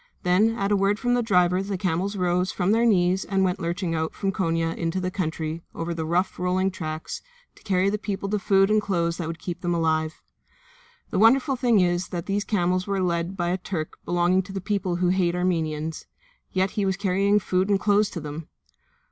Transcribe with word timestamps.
Then 0.23 0.55
at 0.57 0.71
a 0.71 0.75
word 0.75 0.97
from 0.97 1.13
the 1.13 1.21
driver 1.21 1.61
the 1.61 1.77
camels 1.77 2.15
rose 2.15 2.51
from 2.51 2.71
their 2.71 2.87
knees 2.87 3.23
and 3.23 3.43
went 3.43 3.59
lurching 3.59 3.93
out 3.93 4.15
from 4.15 4.31
Konia 4.31 4.75
into 4.75 4.99
the 4.99 5.11
country, 5.11 5.61
over 5.75 5.93
the 5.93 6.05
rough, 6.07 6.39
rolling 6.39 6.71
tracks, 6.71 7.21
to 7.53 7.61
carry 7.61 7.85
to 7.85 7.91
the 7.91 7.97
people 7.99 8.27
the 8.27 8.39
food 8.39 8.71
and 8.71 8.81
clothes 8.81 9.17
that 9.17 9.27
would 9.27 9.37
keep 9.37 9.61
them 9.61 9.75
alive. 9.75 10.23
The 11.11 11.19
wonderful 11.19 11.55
thing 11.55 11.81
is 11.81 12.07
that 12.07 12.25
these 12.25 12.43
camels 12.43 12.87
were 12.87 12.99
led 12.99 13.37
by 13.37 13.49
a 13.49 13.59
Turk 13.59 13.99
belonging 14.03 14.41
to 14.41 14.51
the 14.51 14.59
people 14.59 14.95
who 14.95 15.09
hate 15.09 15.33
the 15.33 15.37
Armenians, 15.37 16.07
yet 16.51 16.71
he 16.71 16.83
was 16.83 16.97
carrying 16.97 17.37
food 17.39 17.69
and 17.69 17.79
clothes 17.79 18.09
to 18.09 18.19
them! 18.19 18.47